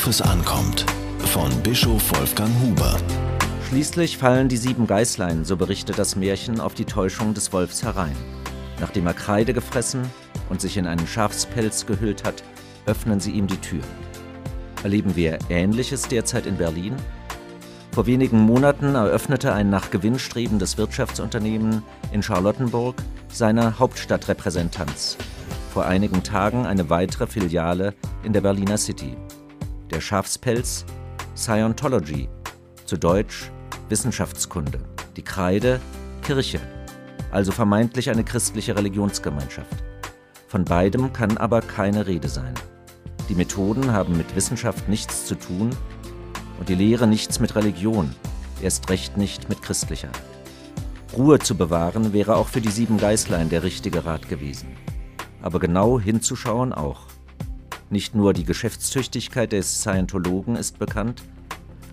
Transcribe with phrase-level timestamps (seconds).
[0.00, 0.86] worauf es ankommt.
[1.26, 2.96] Von Bischof Wolfgang Huber.
[3.68, 8.16] Schließlich fallen die sieben Geißlein, so berichtet das Märchen, auf die Täuschung des Wolfs herein.
[8.80, 10.02] Nachdem er Kreide gefressen
[10.48, 12.42] und sich in einen Schafspelz gehüllt hat,
[12.86, 13.82] öffnen sie ihm die Tür.
[14.82, 16.96] Erleben wir Ähnliches derzeit in Berlin?
[17.92, 22.96] Vor wenigen Monaten eröffnete ein nach Gewinn strebendes Wirtschaftsunternehmen in Charlottenburg
[23.30, 25.18] seine Hauptstadtrepräsentanz.
[25.74, 29.14] Vor einigen Tagen eine weitere Filiale in der Berliner City.
[29.90, 30.84] Der Schafspelz
[31.36, 32.28] Scientology,
[32.84, 33.50] zu Deutsch
[33.88, 34.78] Wissenschaftskunde.
[35.16, 35.80] Die Kreide
[36.22, 36.60] Kirche,
[37.32, 39.82] also vermeintlich eine christliche Religionsgemeinschaft.
[40.46, 42.54] Von beidem kann aber keine Rede sein.
[43.28, 45.70] Die Methoden haben mit Wissenschaft nichts zu tun
[46.60, 48.14] und die Lehre nichts mit Religion,
[48.62, 50.10] erst recht nicht mit christlicher.
[51.16, 54.68] Ruhe zu bewahren wäre auch für die sieben Geißlein der richtige Rat gewesen.
[55.42, 57.06] Aber genau hinzuschauen auch.
[57.90, 61.24] Nicht nur die Geschäftstüchtigkeit des Scientologen ist bekannt,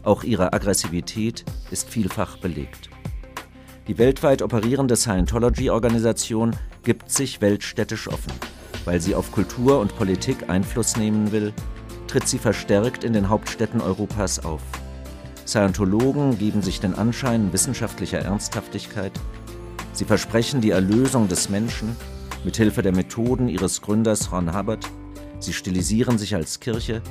[0.03, 2.91] auch ihre Aggressivität ist vielfach belegt.
[3.87, 8.31] Die weltweit operierende Scientology-Organisation gibt sich weltstädtisch offen.
[8.85, 11.51] Weil sie auf Kultur und Politik Einfluss nehmen will,
[12.07, 14.61] tritt sie verstärkt in den Hauptstädten Europas auf.
[15.47, 19.13] Scientologen geben sich den Anschein wissenschaftlicher Ernsthaftigkeit.
[19.93, 21.95] Sie versprechen die Erlösung des Menschen
[22.43, 24.87] mit Hilfe der Methoden ihres Gründers Ron Hubbard.
[25.39, 27.01] Sie stilisieren sich als Kirche.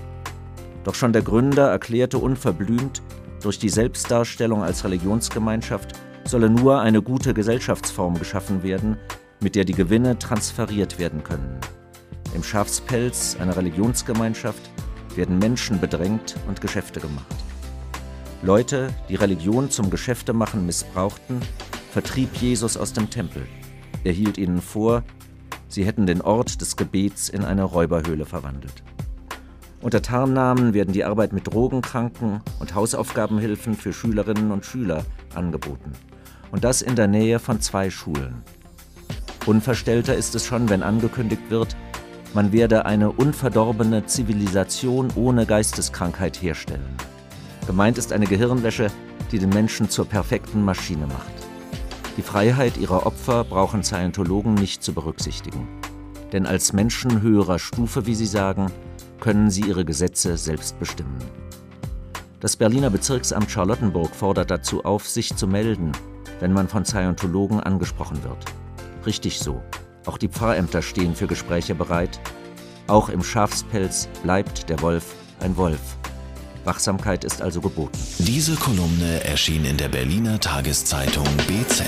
[0.84, 3.02] Doch schon der Gründer erklärte unverblümt,
[3.42, 5.92] durch die Selbstdarstellung als Religionsgemeinschaft
[6.24, 8.96] solle nur eine gute Gesellschaftsform geschaffen werden,
[9.40, 11.60] mit der die Gewinne transferiert werden können.
[12.34, 14.70] Im Schafspelz einer Religionsgemeinschaft
[15.14, 17.24] werden Menschen bedrängt und Geschäfte gemacht.
[18.42, 21.40] Leute, die Religion zum Geschäftemachen missbrauchten,
[21.90, 23.46] vertrieb Jesus aus dem Tempel.
[24.04, 25.02] Er hielt ihnen vor,
[25.68, 28.82] sie hätten den Ort des Gebets in eine Räuberhöhle verwandelt.
[29.82, 35.92] Unter Tarnnamen werden die Arbeit mit Drogenkranken und Hausaufgabenhilfen für Schülerinnen und Schüler angeboten.
[36.50, 38.42] Und das in der Nähe von zwei Schulen.
[39.46, 41.76] Unverstellter ist es schon, wenn angekündigt wird,
[42.34, 46.96] man werde eine unverdorbene Zivilisation ohne Geisteskrankheit herstellen.
[47.66, 48.88] Gemeint ist eine Gehirnwäsche,
[49.32, 51.32] die den Menschen zur perfekten Maschine macht.
[52.16, 55.68] Die Freiheit ihrer Opfer brauchen Scientologen nicht zu berücksichtigen.
[56.32, 58.72] Denn als Menschen höherer Stufe, wie sie sagen,
[59.20, 61.18] können sie ihre Gesetze selbst bestimmen.
[62.40, 65.92] Das Berliner Bezirksamt Charlottenburg fordert dazu auf, sich zu melden,
[66.40, 68.44] wenn man von Scientologen angesprochen wird.
[69.04, 69.62] Richtig so.
[70.06, 72.20] Auch die Pfarrämter stehen für Gespräche bereit.
[72.86, 75.96] Auch im Schafspelz bleibt der Wolf ein Wolf.
[76.66, 77.98] Wachsamkeit ist also geboten.
[78.18, 81.84] Diese Kolumne erschien in der Berliner Tageszeitung BZ.